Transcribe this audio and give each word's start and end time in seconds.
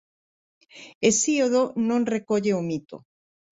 Hesíodo 1.05 1.61
non 1.89 2.01
recolle 2.13 2.51
o 2.59 2.61
mito. 2.69 2.97